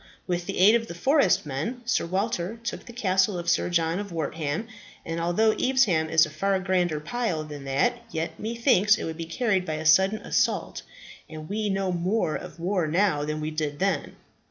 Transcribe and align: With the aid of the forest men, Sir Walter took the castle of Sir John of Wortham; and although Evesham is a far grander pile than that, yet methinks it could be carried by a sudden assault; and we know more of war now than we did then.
With 0.25 0.47
the 0.47 0.57
aid 0.57 0.73
of 0.73 0.87
the 0.87 0.95
forest 0.95 1.45
men, 1.45 1.83
Sir 1.85 2.07
Walter 2.07 2.57
took 2.63 2.87
the 2.87 2.91
castle 2.91 3.37
of 3.37 3.47
Sir 3.47 3.69
John 3.69 3.99
of 3.99 4.11
Wortham; 4.11 4.67
and 5.05 5.19
although 5.19 5.51
Evesham 5.59 6.09
is 6.09 6.25
a 6.25 6.31
far 6.31 6.59
grander 6.59 6.99
pile 6.99 7.43
than 7.43 7.65
that, 7.65 8.01
yet 8.09 8.39
methinks 8.39 8.97
it 8.97 9.03
could 9.03 9.15
be 9.15 9.25
carried 9.25 9.63
by 9.63 9.75
a 9.75 9.85
sudden 9.85 10.17
assault; 10.23 10.81
and 11.29 11.47
we 11.47 11.69
know 11.69 11.91
more 11.91 12.35
of 12.35 12.59
war 12.59 12.87
now 12.87 13.23
than 13.23 13.41
we 13.41 13.51
did 13.51 13.77
then. 13.77 14.15